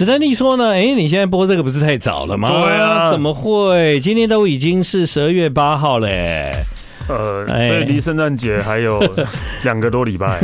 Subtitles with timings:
[0.00, 2.48] 史丹利说呢，哎、欸，你现在播这个不是太早了吗？
[2.48, 4.00] 对啊，怎么会？
[4.00, 6.54] 今天都已经是十二月八号嘞。
[7.10, 9.00] 呃，所以离圣诞节还有
[9.64, 10.38] 两个多礼拜，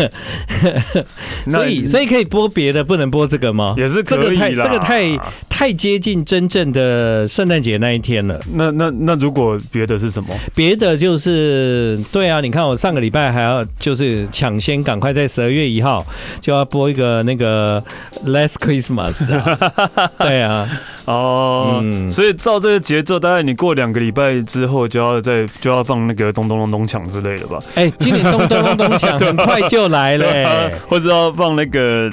[1.51, 3.75] 所以所以可以播别的，不能播这个吗？
[3.77, 4.65] 也是可以啦。
[4.65, 8.39] 这个太这个太太接近真正的圣诞节那一天了。
[8.55, 10.35] 那那那如果别的是什么？
[10.55, 16.05] 别的就是对啊，你看我上个礼拜还要就是抢先赶快在十二月一号
[16.41, 17.83] 就要播一个那个
[18.27, 20.69] Last Christmas 啊， 对啊。
[21.07, 27.59] 哦，嗯、所以照这个节奏，大概你过两个礼拜之后，就要再就要放那个咚咚咚咚锵之类的吧？
[27.75, 32.11] 哎、今年咚咚咚咚锵很快就来了、欸，或者要放那个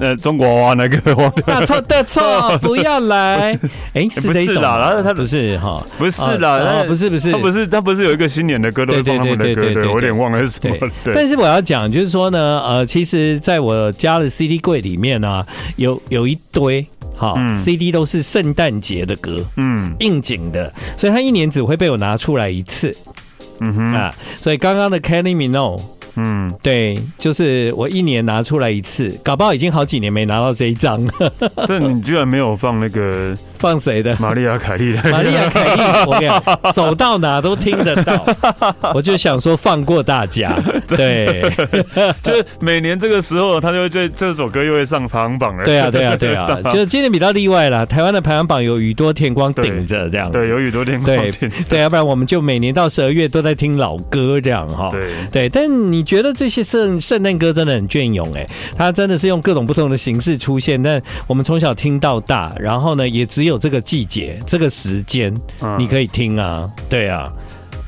[0.00, 1.32] 呃中国娃娃那个？
[1.46, 3.52] 大错特错，不要来！
[3.92, 10.76] 哎、欸，是不是啦，然后他不是哈，不是啦，哦、不是不是，他不是他不是有一个新年的歌都会放他们的歌，对，我有点忘了是什么。
[11.04, 15.46] 对，但是我要讲就是说呢，呃，其实在我家的 CD 柜里面呢、啊，
[15.76, 16.86] 有有一堆。
[17.14, 22.96] 好、嗯、，CD 都是圣诞节的歌，嗯，应景的，所以他一年只会被我拿出来一次，
[23.62, 25.80] 嗯哼啊，所以刚刚的 Kelly Minogue，
[26.16, 31.00] 嗯，对，就是我一年拿出来一次，搞不好已经好几年没拿到这一张，
[31.68, 33.36] 但你居然没有放那个。
[33.62, 34.16] 放谁的？
[34.18, 35.08] 玛丽亚凯莉的。
[35.08, 38.26] 玛丽亚凯莉，我跟你讲， 走到哪都听得到。
[38.92, 40.58] 我就想说，放过大家。
[40.88, 41.48] 对，
[42.24, 45.64] 就是每年这个时候，他就会这这首歌又会上排行榜了。
[45.64, 46.44] 对啊，对啊，对啊。
[46.72, 50.38] 就是今年比较例外了，台湾的排行榜有宇多田光顶着这样子。
[50.38, 51.16] 对，有宇多田光。
[51.16, 51.30] 对
[51.68, 54.90] 对，要不然我们就每年到十二月都在听老歌这样哈。
[54.90, 58.44] 对对，但你觉得这些圣圣诞歌真的很隽永哎，
[58.76, 63.51] 它真的是用各种不同的形式出现，但我们从小听到大，然后呢，也只有。
[63.52, 65.32] 有这个季节，这个时间，
[65.78, 67.30] 你可以听啊，对啊，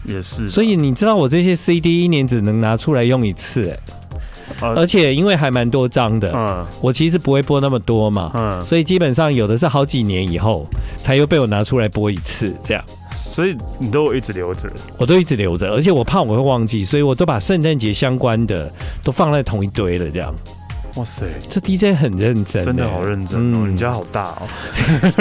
[0.04, 0.48] 也是。
[0.48, 3.78] 所以你知道我这些 CD 一年只能拿出来用一次，欸，
[4.60, 10.66] 而且因为还蛮多张的，嗯，我其实不会播那么多嘛，嗯，所以基本上有的是好几年以后
[11.00, 12.84] 才又被我拿出来播一次，这样。
[13.16, 18.70] 所以你都一直留着，我都一直留着，而且我怕我会忘记，所以我都把圣诞节相关的
[19.02, 20.34] 都放在同一堆了，这样。
[20.96, 23.66] 哇塞，这 DJ 很认真，真的好认真哦！
[23.68, 24.46] 你家好大哦。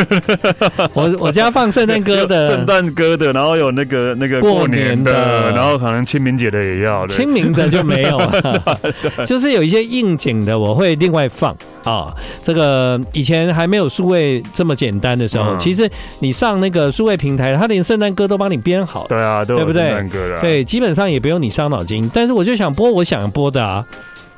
[0.94, 7.08] 我我家放圣诞歌的，圣诞歌的，然后有那个那个过年的，然后可能清明节的也要。
[7.08, 8.80] 清明的就没有了，
[9.26, 12.14] 就是有一些应景的，我会另外放啊。
[12.44, 19.08] 这个以前还没有数位这么简单的时候，其实你上那个数位平台，他连圣诞歌都帮你编好。
[19.10, 19.86] 对啊，对不对？
[19.86, 22.08] 圣诞歌的，对，基本上也不用你伤脑筋。
[22.14, 23.84] 但是我就想播我想播的啊。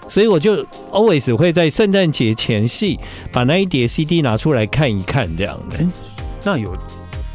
[0.10, 3.00] 所以我就 always 会在圣诞节前夕
[3.32, 5.86] 把那一叠 CD 拿出来看一看，这样子。
[6.44, 6.76] 那有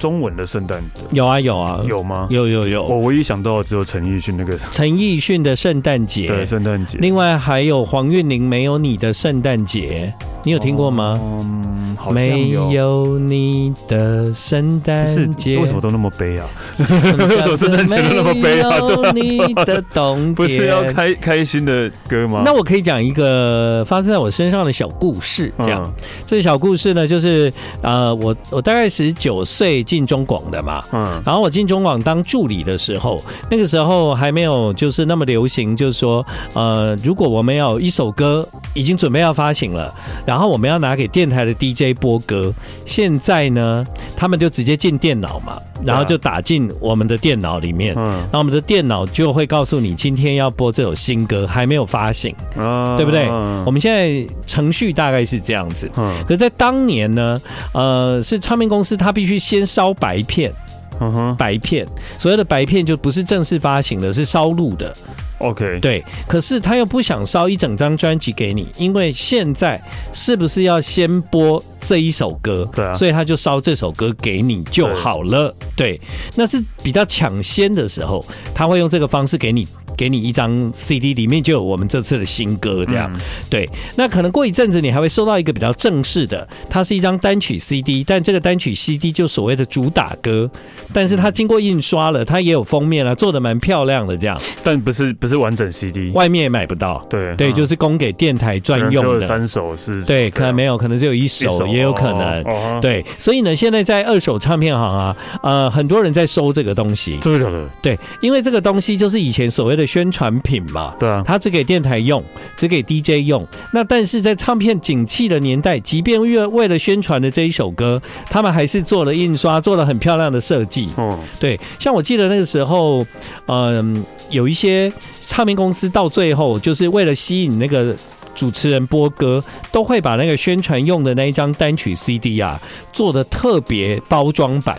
[0.00, 2.26] 中文的圣诞有啊有啊有吗？
[2.30, 2.82] 有有有。
[2.84, 6.96] 我唯一想到的只有陈奕迅那个陈奕迅的圣诞节，对圣诞节。
[6.98, 10.10] 另外还有黄韵玲没有你的圣诞节，
[10.42, 11.20] 你有听过吗？
[11.22, 12.66] 嗯，好像有。
[12.70, 16.48] 没有你的圣诞节，为什么都那么悲啊？
[16.78, 22.42] 为什么圣诞节都那么悲有你的冬天，不是要开开心的歌吗？
[22.42, 25.82] 那我可以讲一个发生在我身上的小故事，这样。
[25.84, 25.92] 嗯、
[26.26, 33.20] 这个小故事呢，就是呃，我我大概十九岁进中广的嘛，嗯，然后我进中广当助理的时候，
[33.50, 39.92] 那个时候还没有就是那么流行，就是说呃，如果我们要一首歌已经准备要发行了。
[40.24, 42.54] 然后我们要拿给电台的 DJ 播歌，
[42.86, 43.84] 现在呢，
[44.16, 53.28] 他们就直接进电脑嘛，然后就打进我们的电脑里面，嗯，然后我们的电脑就会告诉你今天要播这首新歌，还没有发行，嗯，对不对？
[53.64, 57.40] 我们现在程序大概是这样子，嗯，可是在当年呢，
[57.72, 60.52] 呃，是唱片公司它必须先烧白片，
[61.00, 61.86] 嗯哼，白片，
[62.18, 64.94] 所谓的白片就不是正式发行的，是烧录的。
[65.40, 69.80] OK，对，可是他又不想烧一整张专辑给你，因为现在
[70.12, 72.68] 是不是要先播这一首歌？
[72.74, 75.54] 对啊，所以他就烧这首歌给你就好了。
[75.74, 76.00] 对，对，
[76.34, 79.66] 那是比较抢先的时候，他会用这个方式给你
[80.00, 83.10] 给你一张 CD，里面就有我们这次的新歌，这样。
[83.12, 83.20] 嗯、
[83.50, 90.50] 对，那可能过一阵子你还会收到一个比较正式的，它是一张单曲 CD，但这个单曲 CD 就所谓的主打歌，
[90.90, 94.40] 但是它经过印刷了，它也有封面啊，做的蛮漂亮的这样。
[94.64, 97.04] 但不是不是完整 CD，外面也买不到。
[97.10, 99.26] 对对，就是供给电台专用的。
[99.26, 100.02] 三首是？
[100.06, 102.42] 对，可能没有，可能只有一首，也有可能。
[102.44, 107.18] 哦、对，所以呢，现在在二手唱片行啊，呃，很多人在收这个东西。
[107.18, 107.68] 真的假的？
[107.82, 110.94] 对，因为这个东西就是以前所谓的宣传品嘛。
[111.00, 112.22] 对啊，它只给电台用，
[112.56, 113.44] 只给 DJ 用。
[113.72, 120.88] 那但是在唱片景气的年代，即便为为了宣传的这一首歌，他们还是做了印刷，做了很漂亮的设计。
[120.96, 123.04] 哦，对，像我记得那个时候，
[123.46, 124.92] 嗯、呃，有一些
[125.24, 127.96] 唱片公司到最后，就是为了吸引那个
[128.36, 129.42] 主持人播歌，
[129.72, 132.60] 都会把那个宣传用的那一张单曲 CD 啊，
[132.92, 134.78] 做的特别包装版。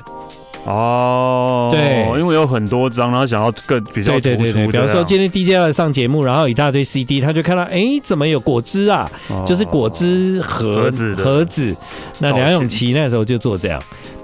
[0.66, 4.22] 哦，对，因为有很多张，然后想要更比较突出。
[4.22, 9.10] 对对对，比方说今天 DJ 要上节目，然后一大堆 CD，他就看到，哎，怎么有果汁啊？
[9.30, 11.75] 哦、就是果汁盒盒子，盒子。
[12.19, 13.81] 那梁咏琪那时候就做这样。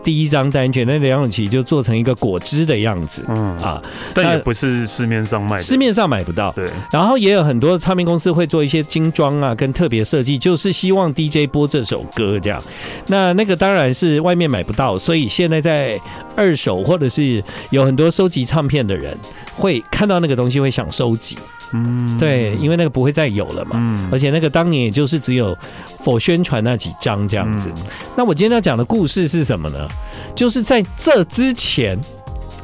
[0.07, 3.81] 第一张单曲，那梁咏琪就做成一个果汁的样子，嗯啊，
[4.13, 6.49] 但也不是市面上卖的，市面上买不到。
[6.53, 12.63] 对，然后也有很多唱片公司会做一些精装啊，跟特别设计，就是希望 DJ 播这首歌这样。
[13.07, 15.99] 那那个当然是外面买不到，所以现在在
[16.37, 19.13] 二手或者是有很多收集唱片的人
[19.57, 21.37] 会看到那个东西会想收集。
[21.73, 25.57] 嗯，对，因为那个不会再有了嘛，嗯，而且那个当年也就是只有
[26.03, 27.69] for 宣传那几张这样子。
[27.75, 27.83] 嗯、
[28.15, 29.87] 那我今天要讲的故事是什么呢？
[30.35, 31.99] 就是在这之前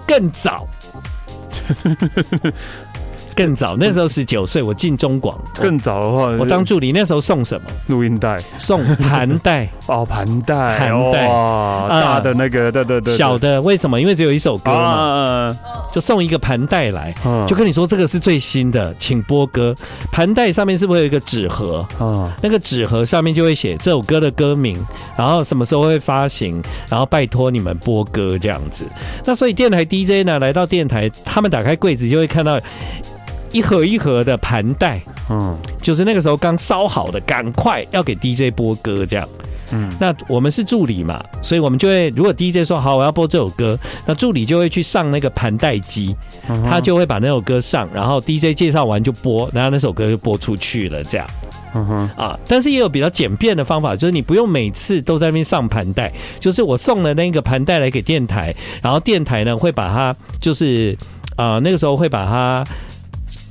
[0.07, 0.67] 更早。
[3.33, 5.38] 更早，那时候十九 岁，我进中广。
[5.56, 7.68] 更早的话，我当助理，那时候送什么？
[7.88, 9.68] 录音带，送盘带。
[9.88, 13.18] 哦，盘带，盘带，哇，大的那个，对对对。
[13.18, 14.00] 小的为什么？
[14.00, 15.57] 因为只有一首歌嘛，
[15.94, 17.13] 就送一个盘带来，
[17.47, 19.75] 就跟你说这个是最新的，请播歌。
[20.12, 21.86] 盘带上面是不是有一个纸盒？
[22.00, 24.83] 啊，那个纸盒上面就会写这首歌的歌名，
[25.18, 28.86] 然后什么时候会发行，然后拜托你们播歌这样子。
[29.25, 32.59] 那所以电台 DJ 呢，来到电台，他们打开柜子就会看到。
[33.53, 39.29] 一盒一盒的盘带，嗯，就是那个时候刚烧好的，赶快要给 DJ 播歌这样，
[39.71, 43.77] 嗯，那我们是助理嘛，所以我们就会，如果 DJ 说好我要播这首歌，
[44.07, 46.15] 那助理就会去上那个盘带机，
[46.65, 51.27] 他就会把那首歌上，然后 DJ 介绍完就播，然后那首歌就播出去了这样，
[51.75, 52.09] 嗯哼。
[52.17, 58.51] 啊，但是也有比较简便的方法，就是你不用每次都在那边上盘带，就是我送了那个盘带来给电台，
[58.81, 60.97] 然后电台呢会把它就是
[61.35, 62.65] 啊、呃、那个时候会把它。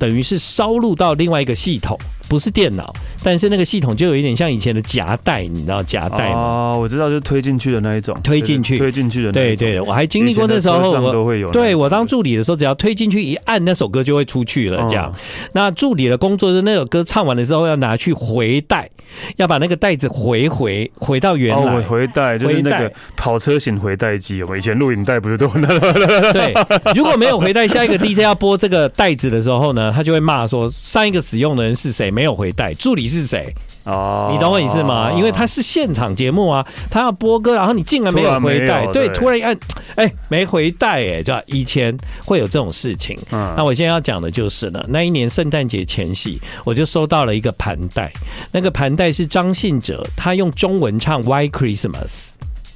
[0.03, 1.97] 等于是烧录到另外一个系统，
[2.33, 2.91] 不是电脑，
[3.23, 6.39] 但是那个系统就有一点像以前的夹带，你知道夹带吗？
[6.39, 9.31] 哦，我知道，就是推进去的那一种，推进去，推进去的。
[9.31, 11.51] 对对，我还经历过那时候，我都会有。
[11.51, 14.83] 对我当助理的时候，只要推进去一按，那首歌就会出去了。
[14.89, 15.13] 这样，
[15.53, 18.89] 那助理的工作是那首歌唱完的时候要拿去回带。
[19.37, 24.41] 要把那个袋子回回回到原来，哦、回带就是那个跑车型回带机。
[24.41, 26.33] 我们以前录影带不是都那个？
[26.33, 26.51] 对，
[26.95, 32.09] 如果没有回带，下一个 DJ 要播这个袋子的时候呢，他就会骂说：上一个使用的人是谁？
[32.09, 33.53] 没有回带，助理是谁？
[33.85, 35.11] 哦，你懂我意思吗？
[35.11, 39.57] 因为他是现场节目啊，他要播歌，然后你竟然没有回带，对，突然一按，
[39.95, 41.93] 哎，没回带，哎，就以前
[42.23, 43.19] 会有这种事情。
[43.31, 48.09] 嗯，那我现在要讲的就是呢，那一年圣诞节前夕，我就收到了一个盘带，
[48.53, 51.91] 那个盘带是张信哲，他用中文唱《White Christmas》。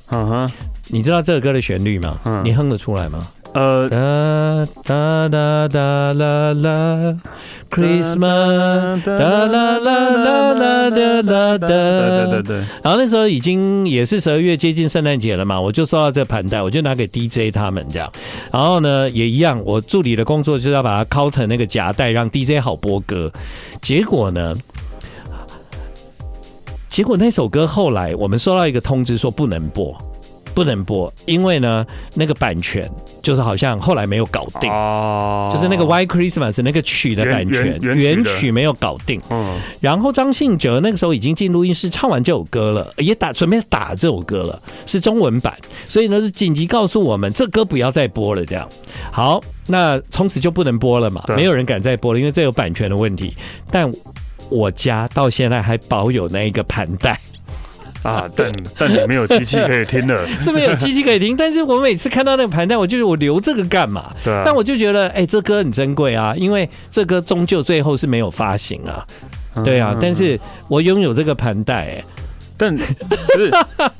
[0.09, 0.51] 嗯哼，
[0.87, 2.19] 你知道这个歌的旋律吗？
[2.25, 3.25] 嗯，你哼得出来吗？
[3.53, 7.17] 呃，哒哒哒哒啦啦
[7.71, 12.57] ，Christmas，哒啦啦啦啦哒啦哒，对对对。
[12.83, 18.11] 然后那时候已经也是十二月接近圣诞节了嘛，我就收到这盘带，我就拿给 DJ 他们这样。
[18.51, 23.31] 然后呢，也一样，我助理的工作就是要把它拷成那个夹带，让 DJ 好播歌。
[23.81, 24.53] 结果呢，
[26.89, 29.97] 结果那首歌后来我们收到一个通知说不能播。
[30.57, 31.85] 不能播，因为呢，
[32.15, 32.89] 那个版权
[33.21, 39.21] 就是好像后来没有搞定，哦，就是那个 White Christmas 那个曲的版权原，原曲没有搞定。
[39.29, 45.53] 嗯，然后张信哲那个时候已经进录音室唱完这首歌了，也打准备打这首歌了，是中文版，
[45.85, 48.43] 所以呢是紧急告诉我们这歌不要再播了。
[48.43, 48.67] 这样，
[49.11, 53.31] 好，那从此就不能播了嘛，没有人敢再播了，因为这有版权的问题。
[53.69, 53.87] 但
[54.49, 57.19] 我家到现在还保有那一个盘带。
[58.03, 61.35] 啊，但但你没有机器可以听的， 是没有机器可以听。
[61.35, 64.11] 但是我每次看到那个盘带，我就觉得我留这个干嘛？
[64.23, 64.43] 对啊。
[64.45, 69.05] 但我就觉得，哎，这歌很珍贵啊，因为这歌终究最后是没有发行啊。
[69.63, 69.95] 对啊。
[69.99, 72.03] 但是我拥有这个盘带，
[72.57, 72.83] 但不
[73.39, 73.51] 是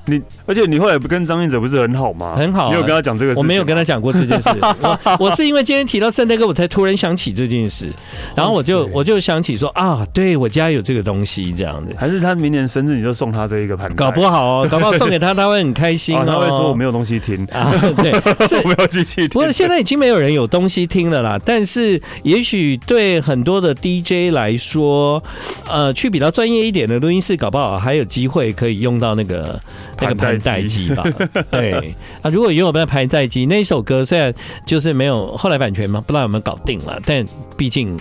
[0.05, 2.35] 你，而且你后来不跟张信哲不是很好吗？
[2.37, 3.39] 很好、啊，你有跟他讲这个事？
[3.39, 4.49] 我没有跟他讲过这件事。
[4.59, 7.89] 我 我是因为今天提到圣诞歌，我才突然想起这件事，
[8.35, 11.95] 然后我就我就想起说啊，对我家有这个东西，这样子。
[11.97, 13.93] 还是他明年生日你就送他这一个盘？
[13.95, 16.23] 搞不好哦，搞不好送给他他会很开心 哦。
[16.25, 18.11] 他会说我没有东西听啊，对，
[18.63, 19.29] 我没有机器听。
[19.29, 25.21] 不过现在已经没有人有东西听了啦，但是也许对很多的 DJ 来说，
[25.69, 29.59] 呃，去比较专业一点的录音室，搞不好还有机会可以用到那个
[29.99, 31.03] 那个盘带机吧。
[31.51, 31.95] 对。
[32.21, 34.33] 啊，如果有那盘带机，那一首歌虽然
[34.65, 37.25] 就是没有后来版权嘛，不知道有没有搞定了，但
[37.57, 37.97] 毕竟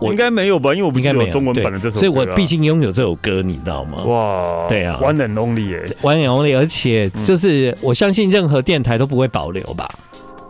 [0.00, 4.04] 我应该没有吧，因为我不应该没有中文版的这首歌，啊，所以我毕竟拥有这首歌，你知道吗？
[4.04, 9.88] 哇，对啊，One and Only 耶，One and Only，而且就是我相信任何电台都不会保留吧。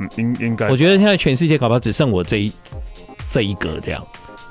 [0.00, 2.52] 嗯，应应该，我觉得现在全世界搞不好只剩我这一
[3.30, 4.04] 这一个这样，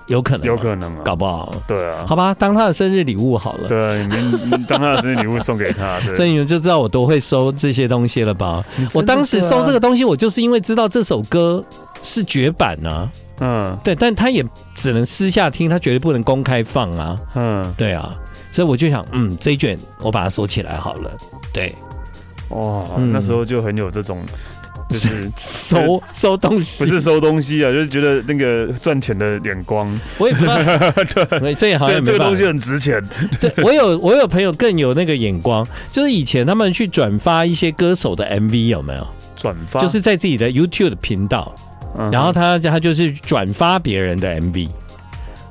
[0.08, 4.08] 有可能，有可能啊，搞不好，对啊，好吧，当他的生日礼物好了，对啊，
[4.42, 8.64] 你们当他的生日礼物送给他， 所以你们就知道我多会收这些东西了吧？
[8.94, 11.64] 我当时收这个东西，我就是因为知道这首歌
[12.04, 13.10] 是绝版啊，
[13.40, 14.46] 嗯，对，但他也
[14.76, 18.14] 只能私下听，他绝对不能公开放啊，嗯，对啊，
[18.52, 21.12] 所以我就想，嗯，这一卷我把它收起来好了，
[21.52, 21.74] 对，
[22.50, 24.20] 哇，那时候就很有这种。
[24.90, 29.88] 就是收收东西，不是收东西啊， 就是觉得那个赚钱的眼光。
[30.18, 30.58] 我也不知道，
[31.40, 33.02] 对，这也好像这个东西很值钱。
[33.42, 39.08] 对，我有我有朋友更有那个眼光，就是以前他们去转发一些歌手的 MV 有没有？
[39.36, 41.54] 转发就是在自己的 YouTube 频道，
[42.12, 44.70] 然后他他就是转发别人的 MV。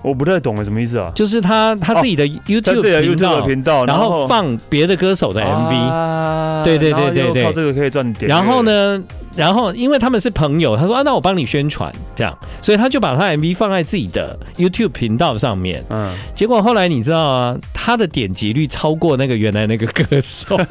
[0.03, 1.11] 我不太懂什么意思啊？
[1.15, 6.65] 就是他他自己的 YouTube 频道，然后放别的歌手的 MV。
[6.65, 8.29] 对对对对对，靠这个可以赚点。
[8.29, 9.03] 然后呢？
[9.37, 15.85] 然后，因为他们是朋友，他说：“啊，那我帮你宣传，这样。”所以他就把他 MV 放在自己的 YouTube 频道上面。
[15.91, 20.57] 嗯，结果后来你知道啊，他的点击率超过那个原来那个歌手，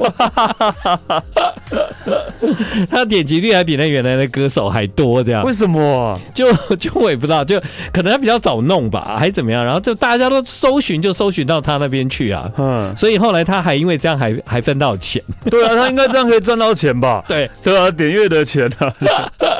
[2.90, 5.44] 他的点击率还比那原来的歌手还多，这样。
[5.44, 6.18] 为什么？
[6.34, 7.60] 就就我也不知道，就
[7.92, 9.64] 可能他比较早弄吧，还是怎么样？
[9.64, 12.50] 然后就大家都搜寻，就搜寻到他那边去啊。
[12.56, 15.22] 嗯，所以后来他还因为这样还还分到钱。
[15.50, 17.22] 对啊，他应该这样可以赚到钱吧？
[17.28, 18.53] 对，对啊，点阅的钱。
[18.54, 18.94] 钱啊，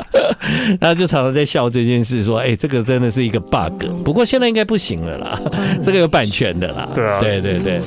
[0.79, 3.83] 那就常常在笑这件事，说：“哎，这个真的是一个 bug。
[4.03, 5.39] 不过现在应该不行了啦，
[5.83, 7.81] 这个有版权的啦。”对啊，对对对。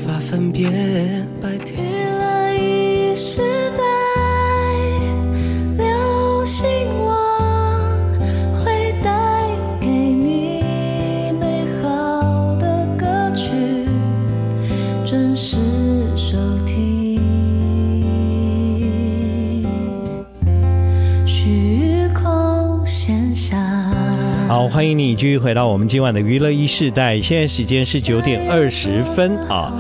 [24.59, 27.21] 好，欢迎你继续回到我们今晚的娱乐一世代。
[27.21, 29.73] 现在时间是九点二十分啊。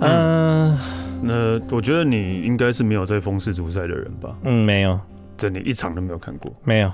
[0.00, 0.80] 嗯、呃，
[1.22, 4.36] 那我觉得你应该是没有在风世足赛的人吧？
[4.42, 4.98] 嗯，没有，
[5.36, 6.90] 这你一场都没有看过，没有。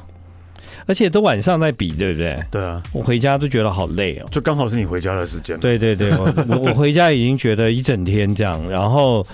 [0.86, 2.38] 而且都晚上在比，对不对？
[2.50, 4.28] 对啊，我回家都觉得好累哦。
[4.30, 5.58] 就刚好是你回家的时间。
[5.60, 6.34] 对对对，我
[6.70, 8.60] 我回家已经觉得一整天这样。
[8.68, 9.26] 然后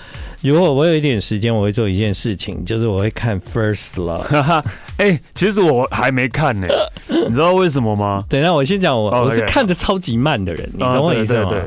[0.42, 4.26] 如果我有一点时间，我会做一件事情，就是我会看《First Love》。
[4.98, 6.66] 哎，其实我还没看呢，
[7.08, 8.24] 你知道为什么吗？
[8.28, 11.50] 等一下，我先讲，我我是看的超级慢的人，你懂我意思吗？
[11.50, 11.62] 对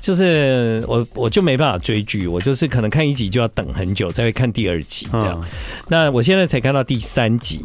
[0.00, 5.44] 就是我我就没办法追剧，我就是可能看一集就要等很久才会看第二集这样。
[5.88, 7.64] 那我现在才看到第三集。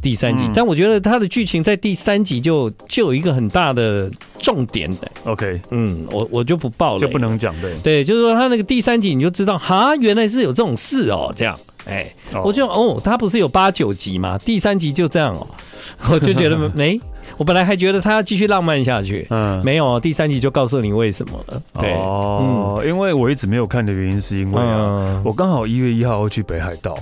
[0.00, 5.10] 第三集，嗯、但我觉得它的剧情在第三集就就有一个很大的重点的。
[5.24, 7.74] OK，嗯，我我就不爆了，就不能讲对。
[7.82, 12.06] 对，就是说他那个第三集你就知道，哈，原来是有这种事哦，这样，哎、
[12.44, 14.38] 我就哦，他不是有八九集吗？
[14.38, 15.46] 第三集就这样哦，
[16.10, 17.00] 我就觉得没、欸，
[17.36, 21.62] 我本来还觉得他要继续浪漫下去，嗯，没有，第三集就告诉你为什么了。
[21.80, 26.96] 对，哦，嗯、因为我一直没有看的原因是因为啊，嗯、我刚好一月一号要去北海道。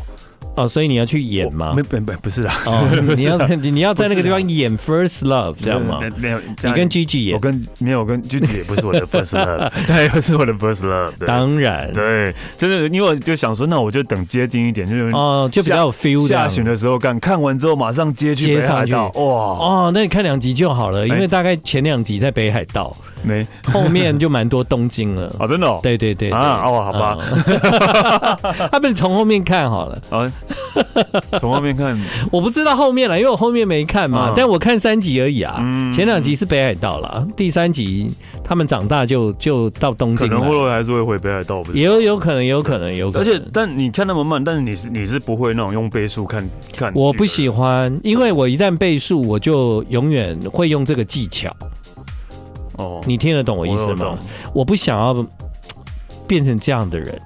[0.57, 1.73] 哦，所以你要去演吗？
[1.77, 2.53] 没，不，不，不是啦。
[2.67, 6.01] 哦， 你要你你要在那个地方演 First Love，这样吗？
[6.17, 7.35] 没有，你跟 Gigi 演。
[7.35, 11.25] 我跟没有，我跟 Gigi 也不是我的 First Love， 对，不是我的 First Love。
[11.27, 16.27] 当然，对，真的，因为我就想说，那我就等接近一点，就是哦，就比较有 feel。
[16.27, 19.11] 下旬的时候看，看完之后马上接去北海道。
[19.15, 22.97] 哇，哦，那你看两集就好了，因为大概前两集在北海道。
[23.23, 25.47] 没，后面就蛮多东京了啊！
[25.49, 26.63] 真的，对对对啊！
[26.65, 27.19] 哦，好吧，
[28.71, 30.31] 他不是从后面看好了啊？
[31.41, 31.99] 从后面看，
[32.31, 34.33] 我不知道后面了，因为我后面没看嘛。
[34.37, 35.57] 但我看三集而已啊。
[35.95, 38.11] 前两集是北海道了，第三集
[38.45, 40.37] 他们长大就就到东京了。
[40.37, 43.27] 可能后来还是会回北海道，也有有可能，有可能，有可能。
[43.27, 46.93] 而且，但你看那么慢，但是你是你是不会那种用倍速看看。
[46.95, 51.55] 我不喜欢，因为我一旦倍速，我就永远会用这个技巧。
[52.77, 54.19] 哦，你听得懂我意思吗？
[54.47, 55.27] 我，我不想要，
[56.27, 57.21] 变成这样的人。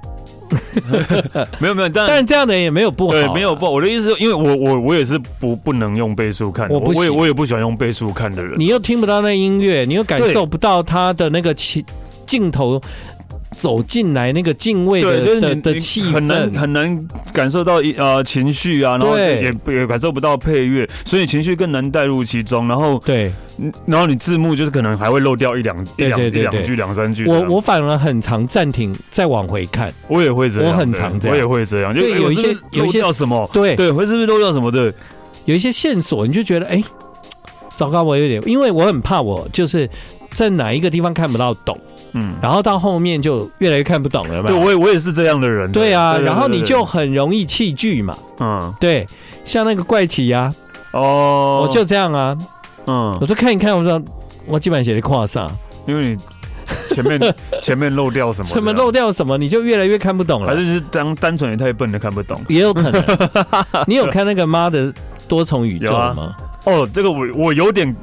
[1.61, 3.71] 没有没有，但 但这样的人也没有不好、啊，对，没有不好。
[3.71, 8.55] 我的意思是，因为我我我也是不不能用倍速看，我不我也我也不喜欢用倍速看的人。
[8.59, 11.85] 你又听不到那音乐，你又感受不到他的那个镜
[12.27, 12.81] 镜头。
[13.61, 22.67] 走进来那个敬畏的对的的气氛，很难很难感受到一呃情绪啊，然后也也感受不到配乐，所以情绪更难带入其中。
[22.67, 23.31] 然后对，
[23.85, 27.27] 然后你字幕就是可能还会漏掉一两一两一两句两三句。
[27.27, 34.91] 我我反而很常暂停再往回看，我也会这样，我很常这样，我也会这样，就有一些有一些什么对对，会是不是漏掉什么的？
[35.45, 36.83] 有一些线索，你就觉得哎，
[37.77, 39.87] 糟糕，我有点，因为我很怕我就是
[40.33, 41.79] 在哪一个地方看不到懂。
[42.13, 44.49] 嗯，然后到后面就越来越看不懂了嘛。
[44.49, 45.71] 对，我也我也是这样的人。
[45.71, 48.17] 对啊，然后你就很容易弃剧嘛。
[48.41, 49.07] 嗯，对，
[49.45, 50.53] 像那个怪奇呀，
[50.93, 52.37] 哦，我就这样啊。
[52.87, 54.01] 嗯，我就看一看，我说
[54.47, 55.51] 我基本上写的跨上，
[55.87, 56.19] 因为你
[56.95, 60.49] 前面 前面漏掉什么，前面漏掉什么，你就越来越看不懂了。
[60.49, 63.05] 还是是单单纯也太笨的看不懂，也有可能。
[63.87, 64.93] 你有看那个妈的
[65.29, 66.35] 多重宇宙吗？
[66.65, 67.95] 哦，这个我我有点。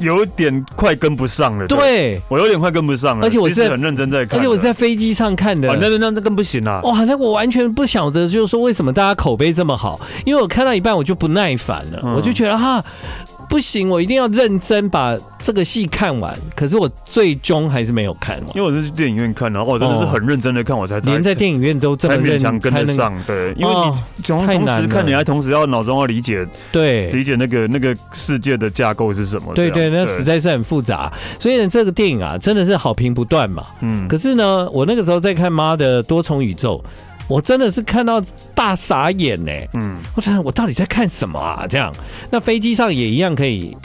[0.00, 6.80] 有点快跟不上了，对，我有点快跟不上了，而且我是很认真在看，而且我是在飞机上看的，那那那更不行啊！
[6.82, 12.84] 哇，那我完全不晓得，就是说为什么大家口碑这么好，因为我看到一半我就不耐烦了，我就觉得哈。
[13.48, 16.38] 不行，我一定要认真把这个戏看完。
[16.54, 23.18] 可是我最终还是没有看完，因为我是去电影院看的，然后我真的是很认真的看，我才连在电影院都这么勉强跟得上。
[23.26, 29.54] 对，因为你同同时看，你还同时要脑中要理解，对，理解那个那个世界的架构是什么。
[29.54, 31.10] 对对，那实在是很复杂。
[31.38, 33.64] 所以呢，这个电影啊，真的是好评不断嘛。
[33.80, 34.06] 嗯。
[34.06, 36.82] 可是呢，我那个时候在看《妈的多重宇宙》。
[37.28, 38.22] 我真的是看到
[38.54, 41.66] 大傻眼呢，嗯，我想我到底在看什么啊？
[41.68, 41.92] 这样，
[42.30, 43.76] 那飞机上也一样可以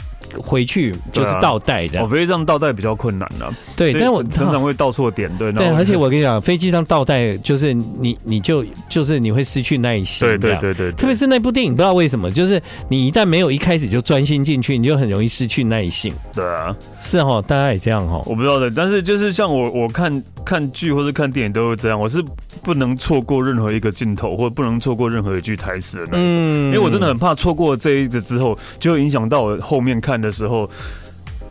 [0.41, 2.01] 回去，就是倒带的。
[2.01, 12.59] 我飞机上倒带比较困难的，对，但是我常常会倒错点，对，对，而且我跟你讲， 飞机上倒带就是你，你就就是你会失去耐心，对对对对，特别是那部电影，不知道为什么，就是
[12.89, 16.11] 你一旦没有一开始就专心进去，你就很容易失去耐性。
[16.33, 20.11] 对啊，是哦，大家也这样哦，我不知道的，但是就是像我我看
[20.43, 22.23] 看剧或者看电影都会这样，我是。
[22.63, 30.69] 不能错过任何一个镜头，或者不能错过任何一句台词的那一种，因为我真的很怕错过这一个之后，就会影响到我后面看的时候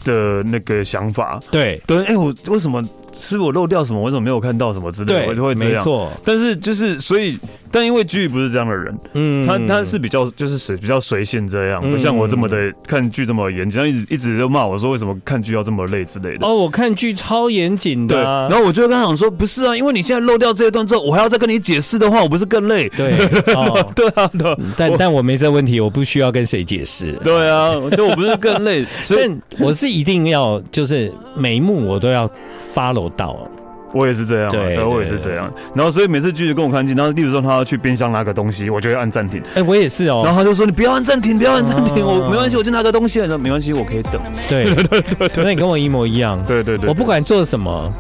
[0.05, 1.39] 的那个想法。
[1.51, 2.83] 对对，哎，我为什么？
[3.15, 4.01] 是我漏掉什么？
[4.01, 5.27] 为什么没有看到什么之类的？
[5.27, 5.75] 我就会这样。
[5.75, 7.39] 没错，但是就是所以，
[7.73, 16.47] 但因为剧不是这样的人，嗯，他他是比较就是随比较随性这样，不像我这么的看剧这么严谨，一直一直就骂我说为什么看剧要这么累之类的。
[16.47, 18.15] 哦，我看剧超严谨的。
[18.15, 22.89] 对，然后我就跟他讲说，不是啊，因为你现在漏掉这一段之后，我还要再跟你解释的话，我不是更累？
[22.91, 23.13] 对，
[23.57, 24.57] 哦、对啊，对。
[24.77, 27.13] 但但我没这问题，我不需要跟谁解释。
[27.25, 32.31] 对啊，就我不是更累，所以 我是一定要就是每一幕我都要
[32.75, 33.49] follow 到。
[33.93, 35.53] 我也是这样，对，我也是这样。
[35.75, 39.43] 然后，所以每次剧就跟我看镜，然后例如说他要去冰箱拿个东西，我就会按暂停。
[39.55, 40.23] 哎，我也是哦。
[40.25, 46.43] 然后他就说：“你不要按暂停，不要按暂停，我没关系，我就拿个东西。”他说：“没关系，我可以等。”对对对， 那你跟我一模一样。
[46.45, 47.93] 对对对，我不管做什么，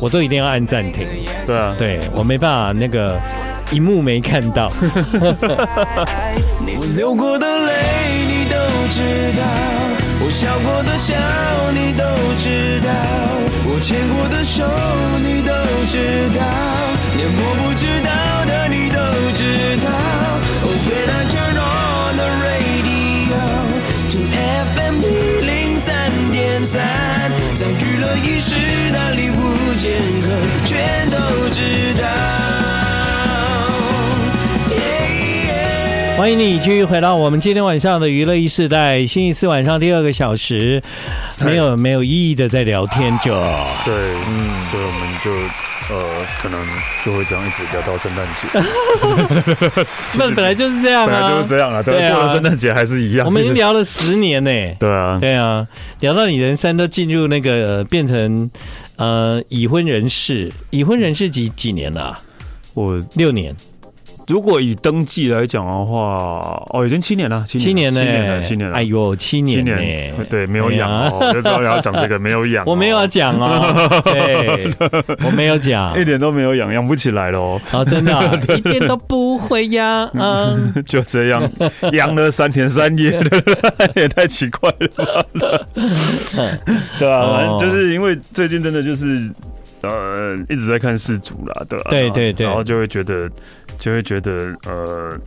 [0.00, 1.06] 我都一定要按暂停。
[1.46, 3.20] 对啊，对我没办法，那个
[3.70, 4.72] 一幕没看到。
[6.76, 7.72] 我流过的泪
[8.26, 8.56] 你都
[8.88, 9.00] 知
[9.38, 9.42] 道，
[10.24, 11.14] 我笑过的笑
[11.72, 12.04] 你都
[12.38, 12.88] 知道，
[13.76, 14.62] 我牵过的手
[15.18, 15.50] 你都
[15.88, 15.98] 知
[16.30, 16.40] 道，
[17.16, 19.00] 连我不知道的你都
[19.34, 19.42] 知
[19.82, 19.90] 道。
[20.62, 23.42] Oh, when I turn on the radio
[24.12, 24.18] to
[24.76, 25.90] FM 一零三
[26.30, 26.78] 点三，
[27.56, 28.54] 在娱乐一时
[28.92, 30.28] 的礼物间隔，
[30.64, 31.18] 全都
[31.50, 32.53] 知道。
[36.16, 40.80] 欢迎你继续回到我们今天晚上的娱乐一世代，星期四晚上第二个小时，
[41.44, 43.34] 没有没有意义的在聊天就。
[43.84, 43.94] 对，
[44.28, 45.30] 嗯，所以我们就
[45.92, 46.64] 呃，可能
[47.04, 49.84] 就会这样一直聊到圣诞节。
[50.16, 53.26] 那本来就是这样啊，本来就是这样啊，对啊，过了圣诞节还是一样。
[53.26, 55.66] 我们已经聊了十年呢，对啊，对啊，
[55.98, 58.48] 聊到你人生都进入那个变成
[58.96, 62.20] 呃已婚人士，已婚人士几几年了啊？
[62.72, 63.54] 我六年。
[64.26, 68.74] 如果以登记来讲的话，哦，已经七年了，七年了，七年了，七年了。
[68.74, 74.72] 哎呦，七年，七年，对，没有养哦，就知道要讲这个，没有养，我没有要讲哦，对，
[75.26, 81.46] 我没有讲， 一点都没有养，养不起来了哦，真的， 一点都不会养，嗯， 就这样
[81.92, 83.20] 养了三天三夜，
[83.94, 85.26] 也太奇怪了，
[86.98, 89.30] 对啊，就是因为最近真的就是
[89.82, 91.90] 呃一直在看世足啦，对吧？
[91.90, 93.30] 对对对，然后就会觉得。
[93.78, 95.18] 就会觉得呃，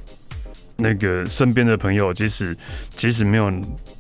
[0.77, 2.55] 那个身边的朋友，即使
[2.95, 3.51] 即使没有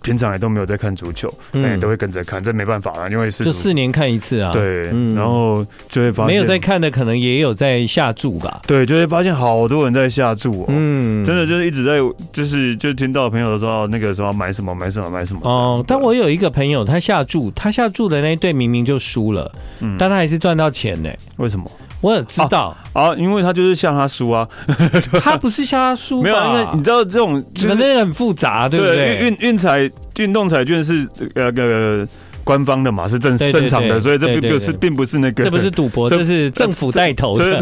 [0.01, 4.53] 平常也都没有在看足球，但也都会跟着看，这没办法啊，因为是就四年看一次啊。
[4.53, 8.61] 对，嗯，然后就会发现没有在看的，可能也有在下注吧。
[8.65, 11.97] 对，就会发现好多人在下注，嗯，真的就是一直在，
[12.31, 15.41] 就是就听到朋友都说那个时候买什么买什么买什么。
[15.43, 21.09] 哦，但我有一个朋友，他下注，他下注的那一队明明就输了，嗯，但他还是赚到钱呢。
[21.37, 21.69] 为什么？
[22.01, 24.47] 我也知道啊，啊，因为他就是向他输啊，
[25.21, 29.17] 他不是向他输， 没有，因为你知道这种反正很复杂，对不对？
[29.17, 32.07] 运运彩运动彩券是呃个。
[32.47, 37.59] 官方的嘛，是正正常的，所以这并不是并不是那个，这不是赌博， 这是政府带头的。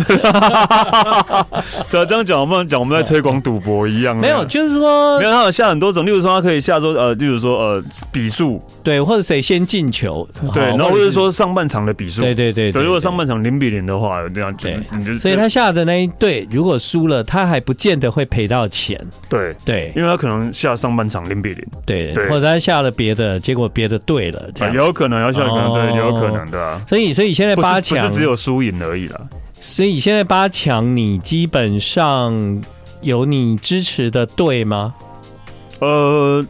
[1.89, 4.15] 对，这样讲，我们讲我们在推广赌博一样。
[4.15, 12.69] 没有，就是说，没有，他有下很多种，例如说，他可以下说，呃，例如说，呃，比数，对，或者谁先进球，对，然后或者说上半场的比数，对对对。
[12.69, 18.99] 如果上半场零比零的话，这样对，你就所以他下的那一队如果输了，他还不见得会赔到钱。
[19.27, 24.74] 对对，因为他可能下上半场零比零，对，或者他下了别的，结果别的对了，这样。
[24.75, 26.81] 有可能要下，可能对，有可能的。
[26.87, 29.21] 所以，所以现在八强不是只有输赢而已啦。
[29.57, 32.61] 所以现在八强，你基本上
[33.01, 34.93] 有你支持的队吗？
[35.79, 36.45] 呃，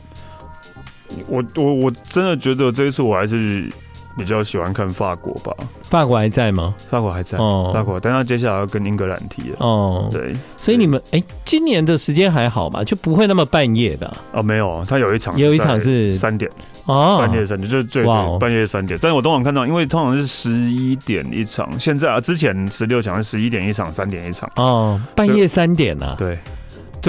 [1.28, 3.70] 我我我真的觉得这一次我还是。
[4.18, 6.74] 比较喜欢看法国吧，法国还在吗？
[6.90, 10.08] 法国还在哦，法国，但他接下来要跟英格兰踢了哦。
[10.12, 12.84] 对，所以你们哎，今年的时间还好吧？
[12.84, 14.42] 就不会那么半夜的哦？
[14.42, 16.50] 没有，他有一场，有一场是三点
[16.86, 18.04] 哦，半夜三点就是最
[18.40, 18.98] 半夜三点。
[19.02, 26.16] 但是我通常看到，因为通常是十一点一场，现在啊，之前十六强是十一点一场，三点一场哦，半夜三点啊？
[26.18, 26.38] 对。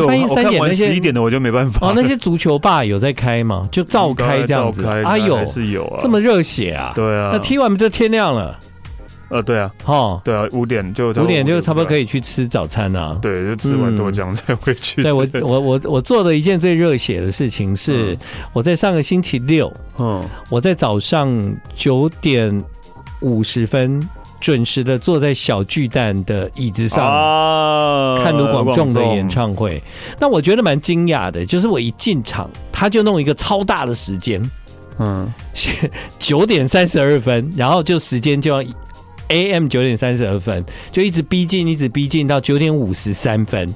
[0.04, 1.87] 半夜三点那些十一点的我就没办法。
[1.87, 3.68] 哦，那些足球吧有在开吗？
[3.70, 4.85] 就照开这样子。
[4.85, 6.92] 啊有是有啊，这么热血啊？
[6.96, 7.30] 对啊。
[7.32, 8.59] 那踢完不就天亮了？
[9.28, 9.70] 呃，对啊。
[9.85, 13.16] 哦，对啊，五点就五点就差不多可以去吃早餐啊。
[13.22, 15.02] 对，就吃完豆浆再回去。
[15.02, 18.18] 对我我我我做的一件最热血的事情是，
[18.52, 22.62] 我在上个星期六，嗯，我在早上九点
[23.20, 24.06] 五十分。
[24.38, 27.01] 准时的坐在小巨蛋的椅子上
[28.22, 29.83] 看卢广仲的演唱会，
[30.20, 34.51] 那我觉得蛮惊讶的，就是我一进场，他就弄一个超大的时间，
[34.99, 35.27] 嗯，
[36.18, 38.62] 九点三十二分，然后就时间就要
[39.29, 43.75] AM 九点三十二分，就一直逼近，一直逼近到九点五十三分，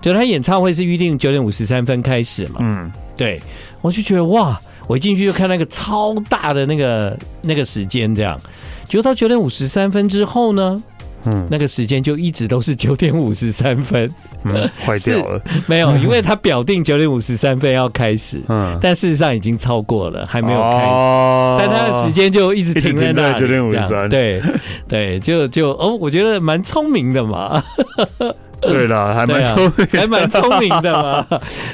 [0.00, 3.42] 就他演唱会是预定九点五十三分开始嘛，嗯，对，
[3.82, 8.40] 我就觉得哇，我一进去就看那个超大的那个那个时间这样。
[8.88, 10.82] 就到九点五十三分之后呢，
[11.24, 14.10] 嗯，那个时间就一直都是九点五十三分，
[14.44, 24.40] 嗯，坏掉了，没有，因为他表定九点五十三分要开始，嗯，但事实上已经超过了，还没有开始，哦、但他的时间就一直停在那九点五十三，对，
[24.88, 27.62] 对，就就哦，我觉得蛮聪明的嘛。
[28.58, 31.24] 对了，还蛮聪明，还蛮聪明的嘛。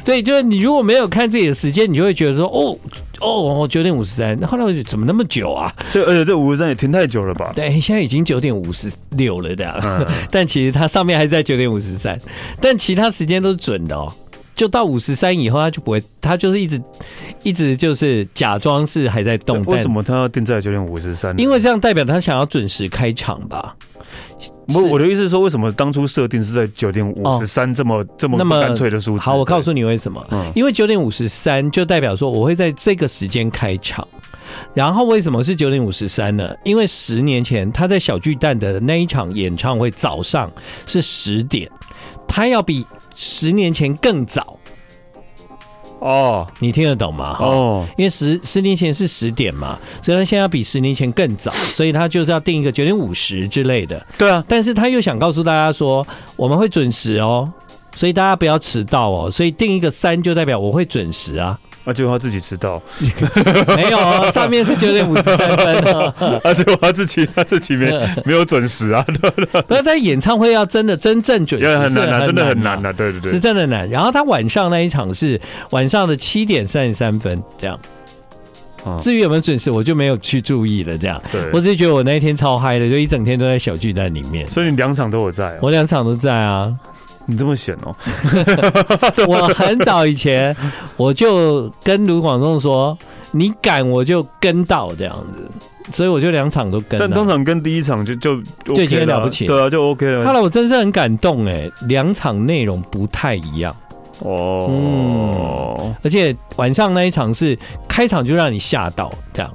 [0.04, 2.76] 对，就是你如果没有看自己的时间，你就会觉得说，哦
[3.22, 4.36] 哦，九点五十三。
[4.46, 5.72] 后来我就怎么那么久啊？
[5.90, 7.52] 这而且这五十三也停太久了吧？
[7.54, 9.78] 对，现在已经九点五十六了这样。
[9.82, 12.20] 嗯、 但其实它上面还是在九点五十三，
[12.60, 14.12] 但其他时间都是准的哦。
[14.54, 16.80] 就到五十三以后，它就不会，它就是一直
[17.42, 19.64] 一直就是假装是还在动。
[19.64, 21.36] 为什么它要定在九点五十三？
[21.38, 23.74] 因为这样代表他想要准时开场吧。
[24.68, 29.24] 不，我的意思是说，为什么当初设定是在九点五十三这么、哦、这么干脆的数字？
[29.24, 30.24] 好，我告诉你为什么。
[30.30, 34.06] 嗯、因为九点五十三就代表说我会在这个时间开场。
[34.74, 36.54] 然后为什么是九点五十三呢？
[36.64, 40.50] 因为十年前他在小巨蛋的那一场演唱会早上
[40.86, 41.70] 是十点，
[42.28, 44.58] 他要比十年前更早。
[46.02, 47.36] 哦，你听得懂吗？
[47.38, 54.04] 哦，因为十十年前是十点嘛，所以他现在要比十年前更早，所以他就是要定一个九点五十之类的。
[54.18, 57.48] 对啊，但是他又想告诉大家说，我们会准时哦，
[57.94, 61.56] 所以大家不要迟到哦，所以定一个三就代表我会准时啊。
[61.84, 62.80] 那就他自己迟到，
[63.76, 66.14] 没有，上面是九点五十三分啊。
[66.44, 67.90] 啊，就他自己他自己没
[68.24, 69.04] 没有准时啊。
[69.68, 72.92] 那在演唱会要真的真正准时很难啊，真的很难啊。
[72.92, 73.88] 对对对，是真的难。
[73.90, 75.40] 然后他晚上那一场是
[75.70, 77.78] 晚上的七点三十三分这样。
[79.00, 80.98] 至于有没有准时，我就没有去注意了。
[80.98, 84.50] 这样，对，我只是觉得我那一天超嗨的，就一整天都在小巨蛋里面。
[84.50, 85.56] 所以你两场都有在？
[85.62, 86.72] 我两场都在啊。
[87.26, 87.94] 你这么闲哦！
[89.28, 90.54] 我很早以前
[90.96, 92.96] 我就跟卢广仲说，
[93.30, 95.50] 你敢我就跟到这样子，
[95.92, 96.98] 所以我就两场都跟。
[96.98, 100.24] 但通常跟第一场就就就已经了不起，对啊，就 OK 了。
[100.26, 103.74] 后来我真是很感动哎，两场内容不太一样
[104.20, 107.58] 哦，嗯，而且晚上那一场是
[107.88, 109.50] 开场就让你吓到这样。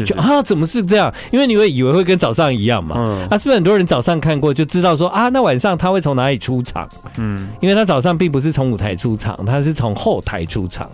[0.00, 1.12] 就就啊，怎么是这样？
[1.30, 2.94] 因为你会以为会跟早上一样嘛。
[2.98, 6.88] 嗯，啊，是不是很多人早上看过就知道说啊，那晚上他会从哪里出场？
[7.16, 10.88] 嗯，因为他早上并不是从舞台出场，他是从后台出场。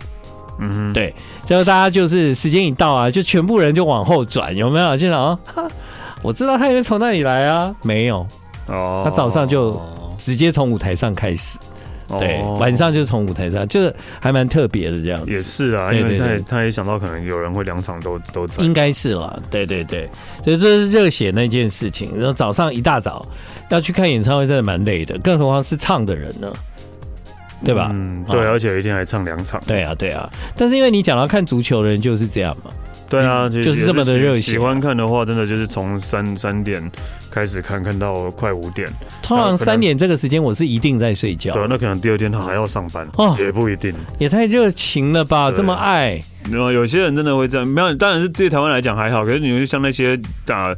[0.59, 1.13] 嗯，对，
[1.47, 4.97] 所以大家就是时间一到啊，就全部人就往后转，有没有？
[4.97, 5.39] 就想啊，
[6.21, 8.27] 我知道他会从那里来啊，没有
[8.67, 9.81] 哦，他早上就
[10.17, 11.57] 直接从舞台上开始。
[12.17, 15.29] 对，晚上就从舞台上，就是还蛮特别的这样子。
[15.29, 19.41] 也是啊，因为他也他也想到可能有人会两场都都在，应该是了。
[19.51, 20.09] 对对对，
[20.43, 22.11] 所以这是热血那件事情。
[22.17, 23.25] 然后早上一大早
[23.69, 26.51] 要去看演唱会，真的蛮累的，更何况是唱的人呢，
[27.63, 27.89] 对吧？
[27.93, 29.61] 嗯，对，而且一天还唱两场。
[29.67, 30.27] 对啊，对啊。
[30.55, 32.71] 但是因为你讲到看足球的人就是这样嘛。
[33.09, 34.41] 对啊，就是这么的热血。
[34.41, 36.81] 喜欢看的话，真的就是从三三点。
[37.31, 38.89] 开始看看到快五点，
[39.21, 41.53] 通常三点这个时间我是一定在睡觉。
[41.53, 43.93] 对，那可能第二天他还要上班哦，也不一定。
[44.17, 46.19] 也太热情了吧，这么爱。
[46.49, 49.23] 然后有些人真的会这样，没有，当然是对台湾来讲还好。
[49.23, 50.75] 可是你就像那些打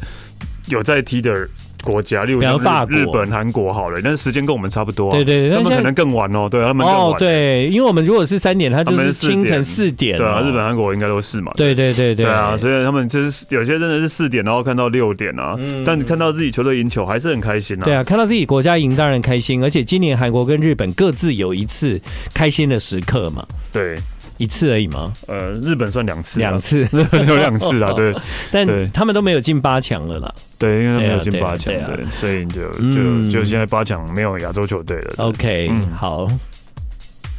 [0.67, 1.47] 有在踢的。
[1.81, 5.11] 国家，例如像日本、韩国好了，但是时间跟我们差不多。
[5.11, 6.47] 对对，他们可能更晚哦。
[6.49, 7.19] 对，他们更晚。
[7.19, 10.17] 对，因为我们如果是三点，他就是清晨四点。
[10.17, 11.51] 对啊，日本、韩国应该都是嘛。
[11.55, 12.25] 对对对对。
[12.25, 15.55] 对啊，所以他们就是有些真的是四点，然后看到六点啊。
[15.85, 17.85] 但你看到自己球队赢球，还是很开心啊。
[17.85, 21.99] 对啊，看到自己国家赢当然开心，而且今年韩国跟日本各自有一次
[22.33, 23.45] 开心的时刻嘛。
[23.71, 23.97] 对。
[24.37, 25.13] 一次而已吗？
[25.27, 26.79] 呃，日本算两次，两次
[27.27, 28.11] 有两次啊，对，
[28.51, 30.33] 但他们都没有进八强了啦。
[30.62, 35.15] 对，因为他没有进八强，对，所以就就就现在八强没有亚洲球队了。
[35.17, 36.28] OK，好。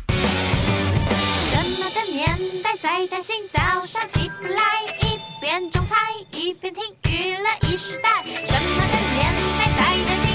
[0.09, 2.27] 什么的年
[2.65, 3.37] 代在担心？
[3.53, 4.61] 早上起不来，
[5.03, 5.95] 一边种菜
[6.33, 8.25] 一边听娱乐一时代。
[8.25, 10.32] 什么的年代在担心？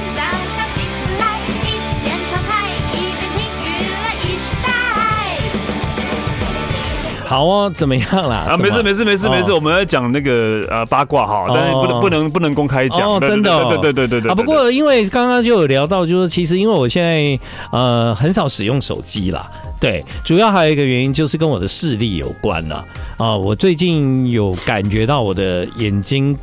[7.27, 8.47] 好哦，怎么样啦？
[8.49, 13.19] 啊，没事没事没事没事，我们要讲那个呃八卦哈，但是不能不能不能公开讲。
[13.19, 14.31] 真的，对对对对对。
[14.31, 17.37] 啊，不过因为刚刚就有聊到，就是其实因为我现在
[17.71, 19.45] 呃很少使用手机啦，
[19.79, 22.83] 对，主要还有一个原因就是跟我的视力有关了
[23.17, 23.35] 啊。
[23.35, 26.37] 我最近有感觉到我的眼睛。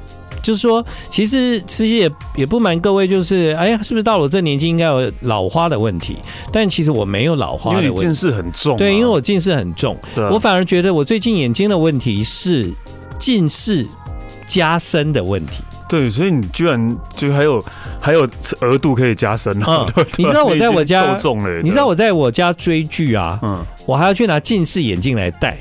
[0.44, 6.18] 就是说，其实其实也也不瞒各位，就是哎呀，是不是到了我这年纪应该有老花的问题？
[6.52, 8.76] 但其实我没有老花的问题，因为你近视很重。
[8.76, 9.96] 对，因为我近视很重，
[10.30, 12.70] 我反而觉得我最近眼睛的问题是
[13.18, 13.86] 近视
[14.46, 15.64] 加深的问题。
[15.88, 17.64] 对，所以你居然就还有
[18.00, 18.28] 还有
[18.60, 19.86] 额度可以加深啊？
[20.16, 21.16] 你知道我在我家，
[21.62, 25.56] 你知道我在我家追剧啊，嗯，我还要去拿近视眼镜来戴。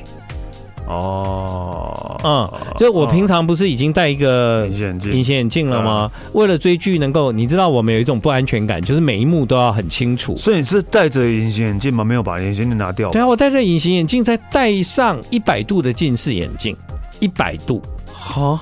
[0.85, 6.11] 哦，嗯，就我平常不是已经戴一个隐形眼镜隐形眼镜了吗？
[6.33, 10.35] 为了追剧能够，你知道我们有一种不安全感，就是每一幕都要很清楚。
[10.35, 12.03] 所以你是戴着隐形眼镜吗？
[12.03, 13.09] 没有把隐形眼镜拿掉？
[13.11, 16.75] 对啊，我戴着隐形眼镜，再戴上一百度的近视眼镜，
[17.21, 17.81] 一百度。
[18.11, 18.59] 好，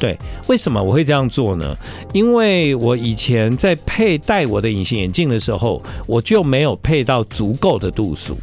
[0.00, 1.76] 对，为什么我会这样做呢？
[2.12, 8.36] 因为我以前在佩戴我的隐形眼镜的时候，我就没有配到足够的度数。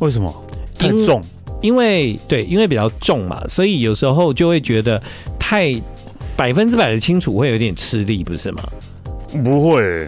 [0.00, 0.32] 为什么？
[0.78, 1.20] 太重。
[1.64, 5.02] 因为对，因为比较重嘛，所以有时候就会觉得
[5.38, 5.74] 太
[6.36, 8.62] 百分之百的清楚会有点吃力，不是吗？
[9.42, 10.06] 不会，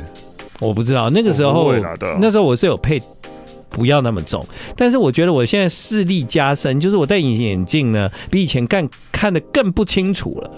[0.60, 1.72] 我不知道那个时候，
[2.20, 3.00] 那时候我是有配
[3.70, 10.50] 不要那么重，但是我觉得我现在视力加深，就是我戴隐形眼镜呢，比以前看看得更不清楚了。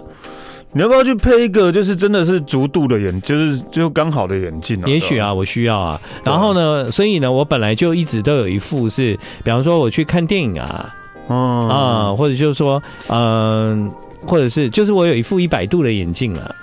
[0.73, 4.87] 你要不要去配一个，就是真的是足度的眼，就是就刚好的眼镜啊？
[4.87, 6.01] 也许啊，我需要啊。
[6.23, 10.95] 然后呢，所以呢，我本来就一直都有一副是，比方说我去看电影啊，
[11.29, 13.91] 嗯啊，或者就是说，嗯，
[14.27, 16.55] 或者是就是我有一副一百度的眼镜啊，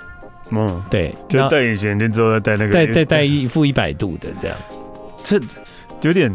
[0.50, 4.56] 嗯，对，就戴隐形眼镜之后再戴那个， 再再戴一副一百度的这样，
[5.24, 5.40] 这
[6.02, 6.32] 有点。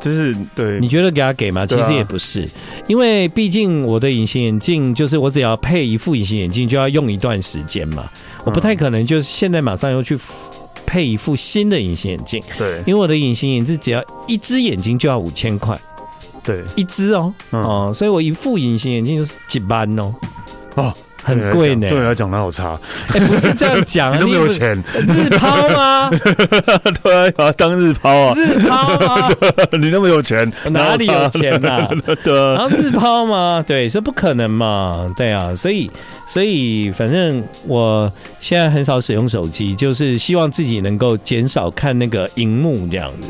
[0.00, 1.66] 就是对，你觉得给他给吗？
[1.66, 2.48] 其实也不是，啊、
[2.86, 8.08] 因为毕竟我的隐形眼镜就是我只要配一副隐形眼镜就要用一段时间嘛，
[8.38, 10.18] 嗯、我不太可能就是现在马上又去
[10.86, 12.42] 配一副新的隐形眼镜。
[12.56, 15.78] 对，因为我的隐形眼镜只要一只眼睛就要五千块，
[16.44, 20.14] 对，一只哦，嗯、哦，所以我一副隐形眼镜就是几万哦，
[20.76, 20.94] 哦。
[21.22, 22.78] 很贵呢，对来讲哪有差？
[23.14, 26.10] 哎，不是这样讲， 你那么有钱，日抛吗？
[27.02, 29.30] 对啊，当日抛啊，日抛啊？
[29.78, 31.88] 你那么有钱，哪里有钱呐？
[32.24, 33.62] 然后日抛吗？
[33.66, 35.06] 对，这不可能嘛？
[35.16, 35.90] 对啊，所以，
[36.28, 38.10] 所以反正我
[38.40, 43.28] 现在很少使用手机，就是希望自己能够减少看那个荧幕这样子。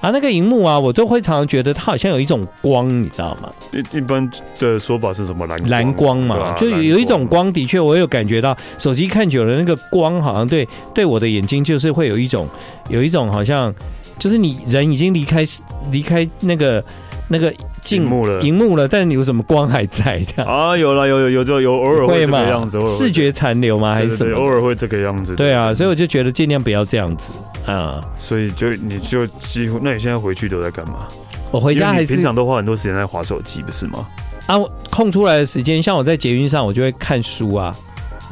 [0.00, 3.52] 啊，那个荧幕啊，我都会常常觉得它好像有一种光，你知道吗？
[3.70, 4.26] 一一般
[4.58, 6.36] 的说法是什么蓝蓝光嘛？
[6.36, 12.48] 啊、就有一种光，的确我有感觉到，手机看久了，那个光好像对对我的眼睛就是会有一种
[12.88, 13.74] 有一种好像，
[14.18, 15.44] 就是你人已经离开
[15.92, 16.82] 离开那个
[17.32, 20.52] 那个镜幕了，荧幕了，但是你为什么光还在这样？
[20.52, 23.94] 啊，有了，有有有就有偶尔会这个样子，视觉残留吗？
[23.94, 24.36] 还是什么？
[24.36, 25.36] 偶尔会这个样子。
[25.36, 27.32] 对啊，所以我就觉得尽量不要这样子
[27.66, 28.00] 啊。
[28.20, 31.06] 所以就你就几乎，那你现在回去都在干嘛？
[31.52, 34.04] 我回家还是平常都花很多时间在划手机，不是吗？
[34.46, 34.58] 啊，
[34.90, 37.72] 空出来的时间，像我在捷运上，我就会看书啊。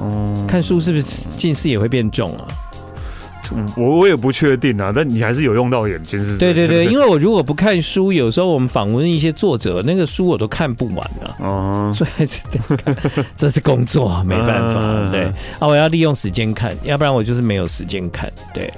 [0.01, 2.43] 嗯，看书是不是近视也会变重啊？
[3.57, 6.37] 嗯，我我也不确定啊，但你还是有用到眼睛是？
[6.39, 11.37] 对对对， 因为我如果不看书，有时候我们访问一些作者，那个书我都看不完了。
[11.41, 12.97] 哦，所以还是得看，
[13.37, 15.11] 这是工作，没办法。
[15.11, 15.25] 对
[15.59, 18.31] 啊，我要利用时间看，要不然我就是没有时间看。
[18.53, 18.73] 对，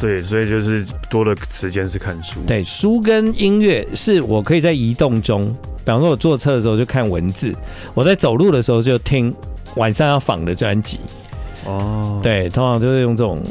[0.00, 2.40] 对，所以就是多的时间是看书。
[2.46, 5.46] 对，书跟音乐是我可以在移动中，
[5.78, 7.54] 比方说我坐车的时候就看文字，
[7.94, 9.34] 我在走路的时候就听
[9.76, 10.98] 晚上要访的专辑。
[11.66, 13.42] 哦，对，通常都是用这种，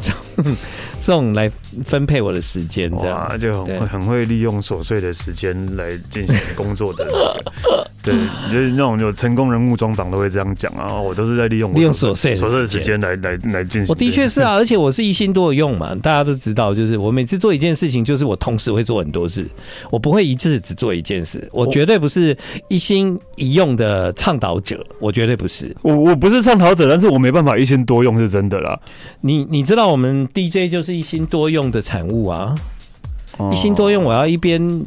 [0.00, 0.10] 这
[0.42, 0.56] 种，
[1.00, 1.50] 这种来
[1.84, 7.06] 分配我的时间，这样就很会很会利用琐碎的时间来进行工作的。
[8.02, 8.12] 对，
[8.50, 13.86] 就是那种有成功人物专访都会这样讲啊，我都是在利用利用琐碎琐碎的时间来来来进行。
[13.88, 19.46] 我的确是啊，而且我是一心多用嘛，大家都知道，就是我每次做一件事情，就是我同时会做很多事，
[19.88, 25.72] 我不会一次只做一件事，我绝对不是一心一用的倡导者，我绝对不是。
[25.82, 28.76] 我我不是倡导者，但是我没办法一心多用，是真的啦。
[29.20, 32.54] 你你知道我们 DJ 就是一心多用的产物啊，
[33.52, 34.84] 一心多用，我要一边。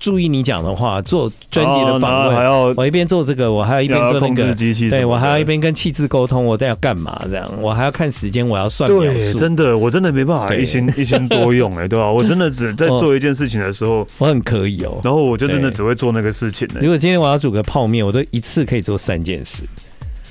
[0.00, 7.18] 注意你讲的话，做专辑的访问，还要我一边做这个，我还要一边做那个机器，对我还要一边跟气质沟通，我在要干嘛？
[7.24, 8.86] 这样我还要看时间，我要算。
[8.86, 12.12] 对，真的，我真的没办法一心 一心多用，哎，对吧？
[12.12, 15.00] 我真的只在 做一件事情的时候，我很可以哦。
[15.02, 16.68] 然后我就真的只会做那个事情。
[16.78, 19.62] 如果今天我要煮个泡面，我都一次可以做三件事。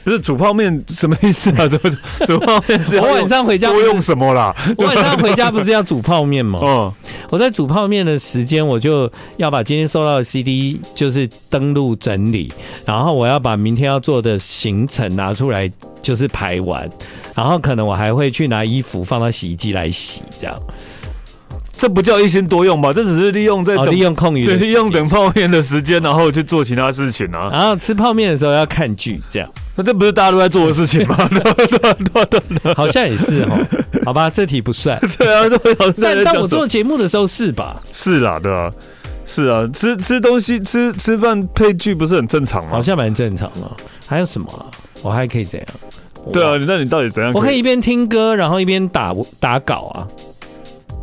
[0.04, 1.68] 不是煮泡面什么意思啊？
[1.68, 1.90] 怎么
[2.26, 2.98] 煮泡面是？
[2.98, 4.54] 我晚上回家多用什么啦？
[4.78, 6.60] 我晚上回家不是要煮泡面吗？
[6.62, 6.94] 嗯，
[7.30, 12.52] 我在煮泡面的时间，我就要把今天收到的 CD 就是登录整理，
[12.86, 16.90] 然后我要把明天要做的行程拿出来就是排完，
[17.34, 20.56] 然后可能我还会去拿衣服放到洗衣机来洗，这样。
[21.76, 22.94] 这不叫一心多用吧？
[22.94, 27.50] 这只是利用在、哦、利用空余对利用等泡面的时间，然后去做其他事情啊。
[27.52, 29.50] 然后吃泡面的时候要看剧，这样。
[29.76, 31.18] 那这不是大家都在做的事情吗？
[32.76, 33.58] 好像也是哦。
[34.06, 35.00] 好吧，这题不算。
[35.18, 35.44] 对啊，
[36.02, 37.82] 但当我做节目的时候是吧？
[37.92, 38.72] 是啦，对啊，
[39.26, 42.70] 是啊，吃吃东西、吃吃饭配剧不是很正常吗？
[42.72, 43.72] 好像蛮正常的。
[44.06, 44.66] 还有什么、啊？
[45.02, 45.68] 我还可以怎样？
[46.32, 47.32] 对啊，那你到底怎样？
[47.34, 50.08] 我可以一边听歌，然后一边打打稿啊。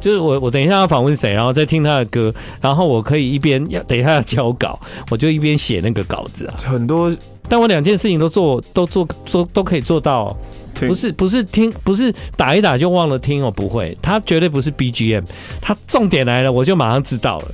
[0.01, 4.79] 就是我我等一下要访问谁，然后再听他的歌，然后我可以一边要等一下要交稿，
[5.11, 6.55] 我就一边写那个稿子啊。
[6.59, 7.15] 很多。
[7.49, 10.37] 但我两件事情都做，都做，都都可以做到，
[10.79, 15.25] 不是不是听，不是打一打就忘了听，哦不会，他绝对不是 BGM，
[15.61, 17.47] 他重点来了，我就马上知道了，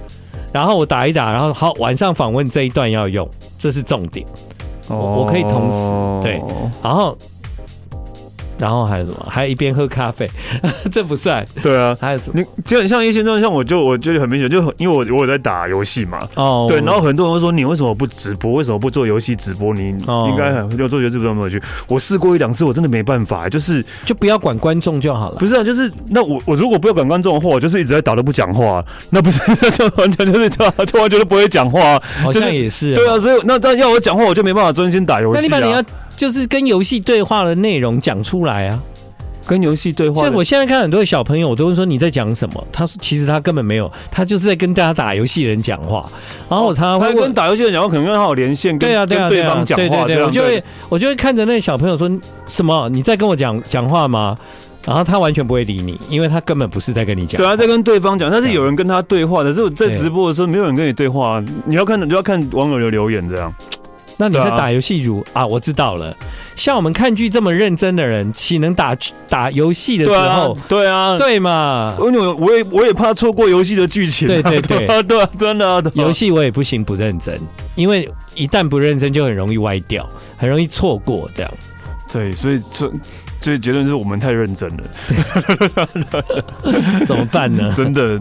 [0.52, 3.26] 然后我打一打，然后好，晚上访问这一段要用，
[3.59, 4.26] 这是重点，
[4.88, 6.42] 我我可以同时对，
[6.82, 7.16] 然后。
[8.59, 9.27] 然后还有什么？
[9.29, 10.29] 还有一边喝咖啡，
[10.90, 11.45] 这不算。
[11.62, 12.40] 对啊，还有什么？
[12.40, 16.19] 你就很像一些那，像我就我觉得很明显，就因为我我有在打游戏嘛。
[16.35, 16.66] 哦。
[16.69, 18.53] 对，然后很多人会说，你为什么不直播？
[18.55, 19.75] 为什么不做游戏直播？
[19.75, 21.61] 你应该很就做游戏直播没有去。
[21.87, 25.37] 我试过一两次，我真的没办法，就是就不要管观众就好了。
[25.38, 32.01] 不是啊，就是那我我如果不要管观众的话，我就是一直在打都不讲话，那不是 那就 完全就是就就完全都不会讲话。
[32.23, 32.95] 好像也是。
[32.95, 35.37] 对啊，所以那但要我讲话，我就没办法专心打游戏。
[35.37, 35.83] 那你把你要
[36.16, 38.81] 就是跟游戏对话的内容讲出来啊。
[39.48, 42.66] 跟游戏对话，所以我现在看很多小朋友，我都会说你在讲什么？
[42.72, 46.05] 他说其实他根本没有，他就是在跟大家打游戏人讲话。
[46.50, 52.11] 然后我常常会跟打游戏人讲话，可能跟他有连线，对啊，对啊，对方讲话，对对对，我就会我就会看着那小朋友说
[52.48, 52.88] 什么？
[52.88, 54.37] 你在跟我讲讲话吗？
[54.85, 57.37] 然后他完全不会理你，因为他根本不是在跟你讲。
[57.40, 63.55] 对啊，在跟对方讲，但是有人跟他对话的，是我在直播的时候没有人跟你对话，你要看你就要看网友的留言这样。
[64.16, 65.46] 那你在打游戏如啊？
[65.46, 66.16] 我知道了。
[66.57, 68.96] 像我们看剧这么认真的人，岂能打
[69.29, 70.57] 打游戏的时候？
[70.66, 71.94] 对啊，对嘛？
[71.98, 74.26] 我我也我也怕错过游戏的剧情。
[74.26, 75.85] 对对对，对， 真的。
[75.94, 77.38] 游戏我也不行不认真，
[77.74, 81.52] 因为一旦不认真就很容易歪掉，很容易错过这样。
[82.11, 82.90] 对，所以这
[83.42, 84.85] 所以结论是我们太认真了，
[87.05, 87.74] 怎么办呢？
[87.76, 88.18] 真的。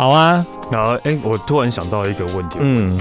[0.00, 2.98] 好啊，然后哎，我突然想到一个问题，嗯，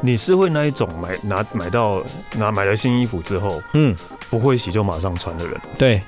[0.00, 2.02] 你是会那一种买拿买到
[2.38, 3.94] 拿买了新衣服之后，嗯，
[4.30, 5.54] 不会洗就马上穿的人？
[5.76, 6.00] 对，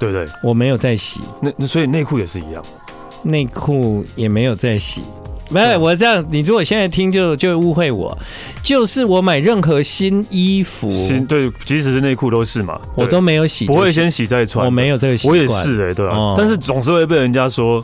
[0.00, 0.26] 对不对？
[0.42, 2.60] 我没有在洗，那那所以内裤也是一样，
[3.22, 5.04] 内裤也没有在洗。
[5.48, 8.18] 没有，我这样，你如果现在听就就误会我，
[8.64, 17.80] 就是我买任何新衣服，新对，即使是内裤都是嘛，我都没有洗，不会先洗再穿，我没有这个习惯，我也是哎、欸，对啊，哦、但是总是会被人家说。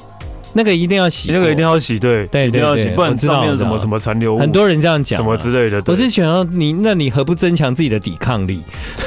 [0.55, 5.83] 那个一定要洗，那个一定要洗，对对，一定要洗，不然上面什么什么残留物，很多人这样讲，什么之类的。
[5.87, 8.63] 我是想要你，那你何不增强自己的抵抗力？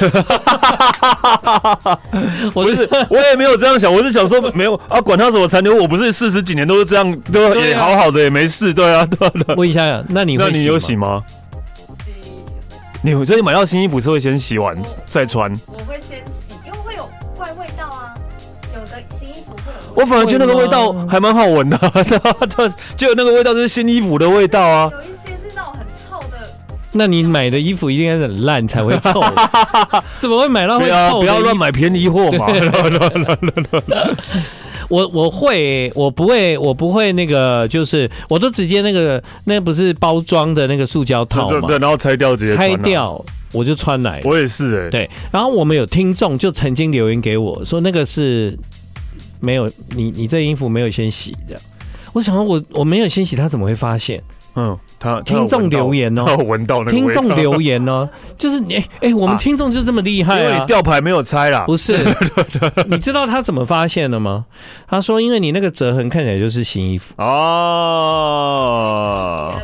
[2.54, 9.54] 我是我也没有这样想，我是想说没有啊，管他什么残留物，我不是四十几年都是这样，都也好好的也没事，对啊， 对。
[9.56, 11.22] 问一下，那你那你有洗吗？
[13.02, 14.76] 你所以买到新衣服是会先洗完
[15.08, 15.52] 再穿？
[15.66, 16.45] 我会先洗，
[19.96, 21.76] 我反而觉得那个味道还蛮好闻的，
[22.54, 24.90] 对，就那个味道就是新衣服的味道啊。
[24.92, 26.36] 有一些是那种很臭的。
[26.92, 29.22] 那你买的衣服一定要很烂才会臭，
[30.20, 31.20] 怎么会买到会臭？
[31.20, 32.46] 不要乱买便宜货嘛。
[34.88, 43.20] 我我会，我不会，我不会那个，就是我都直接那个，那不是包装的那个塑胶套嘛，对，然后拆掉直接拆掉，
[43.50, 44.20] 我就穿来。
[44.24, 45.10] 我也是哎，对。
[45.32, 48.56] 然后我们有听众就曾经留言给我说，那个是。
[49.46, 51.60] 没有你，你这衣服没有先洗的。
[52.12, 54.20] 我想说我我没有先洗，他怎么会发现？
[54.58, 60.40] 嗯，他听众留言哦， 闻到那个听众留言哦， 就是你哎哎，我们听众就这么厉害啊！
[60.40, 61.98] 因为你吊牌没有拆啦，不是？
[62.88, 64.46] 你知道他怎么发现的吗？
[64.88, 68.32] 他说，因为你那个折痕看起来就是新衣服哦，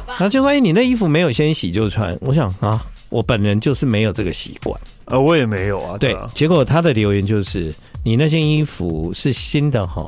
[0.09, 2.15] 然后就发现你那衣服没有先洗就穿。
[2.21, 2.79] 我想啊，
[3.09, 5.97] 我本人就是没有这个习惯，呃，我也没有啊。
[5.99, 7.73] 对，结果他的留言就是。
[8.05, 10.05] 你那件衣服是新的哈，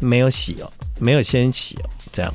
[0.00, 2.32] 没有洗哦，没有先洗哦，这样。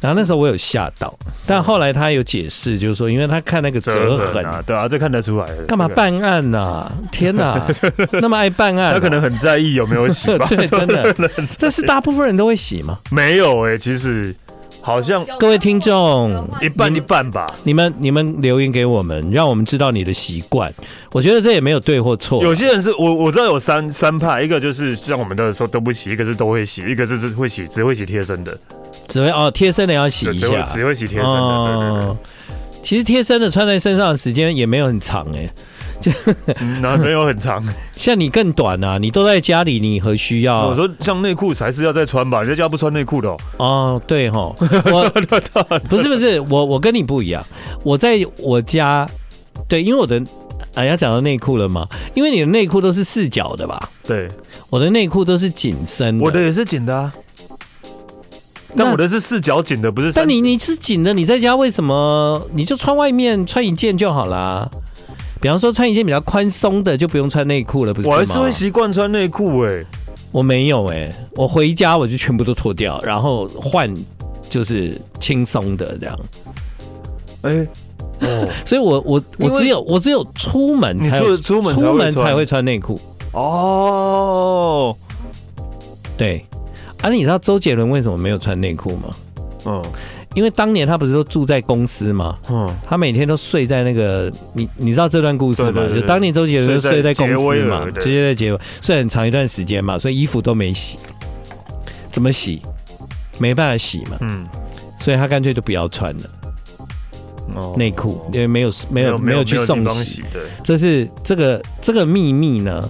[0.00, 1.14] 然后那时候我有吓到，
[1.46, 5.46] 但后来他有解释，就是说，因为他看那个折痕啊，对啊，这看得出来。
[5.68, 6.90] 干嘛办案呢？
[7.12, 7.68] 天哪，
[8.20, 10.46] 那么爱办案，他可能很在意有没有洗吧。
[10.50, 11.14] 对，真的，
[11.58, 12.98] 这是大部分人都会洗吗？
[13.10, 14.34] 没有哎，其实。
[14.82, 20.72] 好像各位听众一半一半吧，你们你们留言给我们，让我们知道你的习惯。
[21.12, 22.42] 我觉得这也没有对或错。
[22.42, 28.58] 有些人是我我知道有三三派，一个就是像我们的时候都不洗，一个是都会洗，一个就是会洗只会洗贴身的，
[29.06, 31.30] 只会哦贴身的要洗一下，只会，洗贴身的。
[31.30, 35.48] 哦、对对对，其实贴身的穿在身上的时间也没有很长哎。
[36.00, 36.10] 就
[36.80, 37.62] 那没有很长，
[37.94, 38.96] 像你更短啊！
[38.98, 40.68] 你都在家里，你何需要？
[40.68, 43.36] 我说像内裤才是要再穿吧，你在家不穿内裤的哦。
[43.58, 44.38] 哦，对哈，
[44.92, 45.10] 我
[45.88, 47.44] 不是不是，我我跟你不一样，
[47.84, 49.08] 我在我家，
[49.68, 50.22] 对，因为我的
[50.74, 53.88] 啊要讲到内裤了嘛，因为你的内裤都是四角的吧？
[54.06, 54.28] 对，
[54.70, 57.12] 我的内裤都是紧身的，我的也是紧的啊，
[58.76, 60.12] 但我的是四角紧的，不是。
[60.12, 64.68] 但你你是紧的，你在家为什么你就穿外面穿一件就好啦？
[65.40, 68.14] 比方说穿一件比较宽松的，就不用穿内裤了，不是吗？
[68.14, 69.82] 我还是会习惯穿内裤哎，
[70.32, 73.92] 我没有哎、欸，我回家我就全部都脱掉，然后换
[74.50, 76.18] 就是轻松的这样。
[77.42, 77.68] 哎、欸，
[78.20, 83.00] 哦， 所以我我我只有我只有出门才出出门出门才会穿内裤
[83.32, 84.94] 哦。
[86.18, 86.44] 对，
[87.00, 89.16] 啊，你知道周杰伦为什么没有穿内裤吗？
[89.64, 89.82] 嗯。
[90.34, 92.36] 因为当年他不是都住在公司嘛？
[92.48, 95.82] 嗯，他每天都睡在那个你你知道这段故事吗？
[95.94, 100.98] 就当年周杰伦就睡在公司嘛，直接在结尾睡很长一段时间嘛，所以衣服都没洗，
[102.12, 102.62] 怎么洗？
[103.38, 104.46] 没办法洗嘛，嗯，
[105.00, 106.22] 所以他干脆就不要穿了。
[107.56, 112.88] 哦，内裤因为没有没有没有去送洗，对，这是这个这个秘密呢，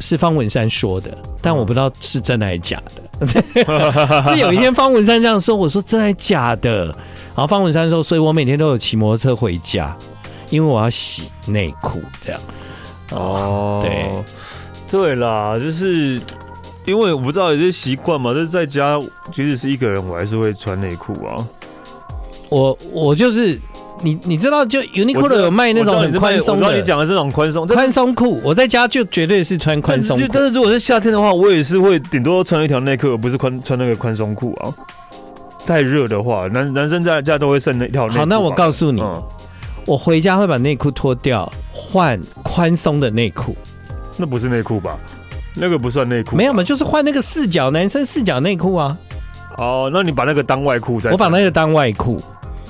[0.00, 3.02] 是方文山说的，但我不知道是真的还是假的。
[4.32, 6.86] 是有一天方文山这样说，我说真的假的？
[6.86, 9.96] 然后方文山说，所以我每天都有骑摩托车回家，
[10.50, 12.40] 因为我要洗内裤这样。
[13.10, 14.06] 哦，对，
[14.90, 16.20] 对啦，就是
[16.84, 19.00] 因为我不知道有些习惯嘛，就是在家
[19.32, 21.46] 即使是一个人，我还是会穿内裤啊。
[22.48, 23.60] 我我就是。
[24.02, 30.26] 你你知道就 Uniqlo 有卖那种很宽松的，你讲的这种宽松宽松裤，我在家就绝对是穿宽松裤。
[30.32, 34.72] 但是如果是夏天的话，我也是会顶多穿一条内裤，而不是宽穿那个宽松裤啊。
[35.66, 38.18] 太热的话，男男生在家都会剩那条内裤。
[38.18, 39.22] 好，那我告诉你，嗯、
[39.84, 43.56] 我回家会把内裤脱掉，换宽松的内裤。
[44.16, 44.96] 那不是内裤吧？
[45.54, 46.36] 那个不算内裤。
[46.36, 48.96] 没有嘛，就是换那个四角男生四角内裤啊。
[49.56, 51.10] 哦，那你把那个当外裤再。
[51.10, 52.22] 我把那个当外裤。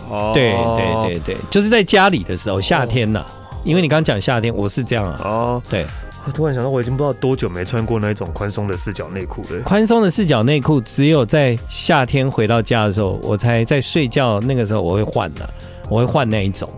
[0.09, 3.25] 哦，对对对对，就是在家里的时候，夏天呐，
[3.65, 5.21] 因为你刚刚讲夏天，我是这样啊。
[5.25, 5.87] 哦，对，
[6.27, 9.63] 我突然想到，我已经不知道多久没穿过那种宽松的四角内裤了。
[9.65, 15.49] 宽松的四角内裤，只有在夏天回到家的时候，我才在睡觉那个时候我会换的，
[15.89, 16.69] 我会换那一种。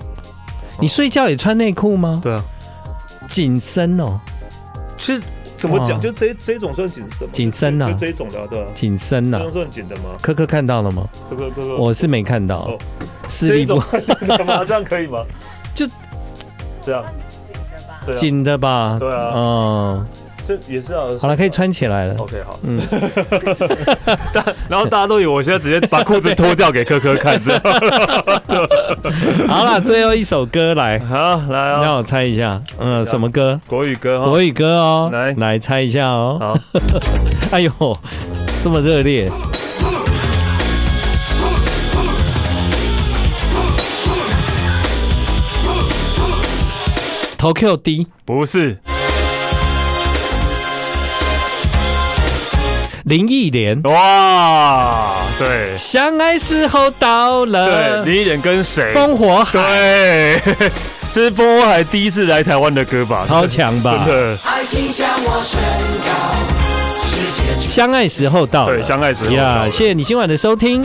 [0.81, 2.21] 你睡觉也穿内裤吗？
[2.23, 2.43] 对啊，
[3.29, 4.19] 紧身哦。
[4.99, 5.23] 其实
[5.61, 7.33] 怎么讲，就这这种算紧身吗？
[7.33, 10.03] 紧身呐，就这种的，对吧，紧身呐，这种算紧的吗？
[10.23, 11.07] 科科看到了吗？
[11.29, 12.71] 科科科科，我是没看到。
[13.29, 13.93] 视力不好
[14.45, 14.65] 吗？
[14.67, 15.23] 这样可以吗？
[15.75, 15.87] 就
[16.85, 17.05] 这样。
[18.17, 20.07] 紧的吧，对啊，嗯，
[20.51, 21.03] 这也是啊。
[21.21, 22.15] 好了，可以穿起来了。
[22.19, 22.81] OK，好，嗯。
[24.69, 27.61] 然后大家都以为我现在直接把裤子脱掉给科科看，这样。
[29.47, 33.61] 好了，最后一首歌来，好来，让我猜一下，嗯，什么歌？
[33.67, 36.37] 国语歌，国语歌哦，来来猜一下哦。
[36.41, 36.59] 好，
[37.53, 37.99] 哎呦，
[38.65, 39.31] 这么热烈。
[47.39, 48.79] Tokyo D 不是
[53.11, 58.05] 林忆莲哇，对，相爱时候到了。
[58.05, 58.95] 对，林忆莲跟谁？
[58.95, 59.59] 烽火海。
[59.61, 60.41] 对，
[61.11, 63.25] 这是烽火海第一次来台湾的歌吧？
[63.27, 64.05] 超强吧？
[64.07, 64.39] 真的。
[64.45, 65.61] 爱情向我宣
[66.07, 68.77] 告，世界相爱时候到了。
[68.77, 70.81] 对，相爱时候呀，谢谢你今晚的收听。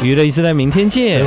[0.00, 1.20] 娱乐一时代，明天见。